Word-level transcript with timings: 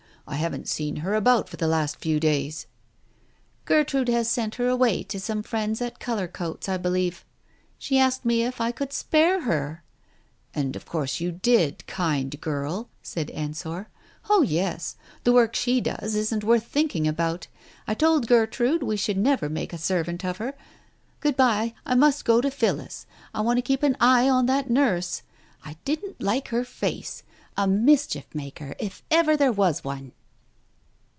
I 0.27 0.35
haven't 0.35 0.69
seen 0.69 0.97
her 0.97 1.13
about 1.13 1.49
for 1.49 1.57
the 1.57 1.67
last 1.67 1.97
few 1.97 2.17
days." 2.17 2.63
M 2.63 2.69
Gertrude 3.65 4.07
has 4.07 4.29
sent 4.29 4.55
her 4.55 4.69
away 4.69 5.03
to 5.03 5.19
some 5.19 5.43
friends 5.43 5.81
at 5.81 5.99
Culler 5.99 6.31
coats, 6.31 6.69
I 6.69 6.77
believe. 6.77 7.25
She 7.77 7.99
asked 7.99 8.23
me 8.23 8.43
if 8.43 8.61
I 8.61 8.71
could 8.71 8.93
spare 8.93 9.41
her! 9.41 9.83
M 10.55 10.61
"And 10.67 10.75
of 10.77 10.85
course 10.85 11.19
you 11.19 11.33
did, 11.33 11.85
kind 11.85 12.39
girl," 12.39 12.87
said 13.03 13.29
Ensor. 13.31 13.89
"Oh 14.29 14.41
yes. 14.41 14.95
The 15.25 15.33
work 15.33 15.53
she 15.53 15.81
does 15.81 16.15
isn't 16.15 16.45
worth 16.45 16.65
thinking 16.65 17.09
about. 17.09 17.47
I 17.85 17.93
told 17.93 18.27
Gertrude 18.27 18.83
we 18.83 18.95
should 18.95 19.17
never 19.17 19.49
make 19.49 19.73
a 19.73 19.77
servant 19.77 20.23
of 20.23 20.37
her.... 20.37 20.53
Good 21.19 21.35
bye. 21.35 21.73
I 21.85 21.93
must 21.95 22.23
go 22.23 22.39
to 22.39 22.49
Phillis. 22.49 23.05
I 23.33 23.41
want 23.41 23.57
to 23.57 23.61
keep 23.63 23.83
an 23.83 23.97
eye 23.99 24.29
on 24.29 24.45
that 24.45 24.69
nurse. 24.69 25.23
I 25.65 25.75
didn't 25.83 26.21
like 26.21 26.49
her 26.49 26.63
face. 26.63 27.23
A 27.57 27.67
mischief 27.67 28.33
maker 28.33 28.75
if 28.79 29.03
ever 29.11 29.35
there 29.35 29.51
was 29.51 29.83
one." 29.83 30.13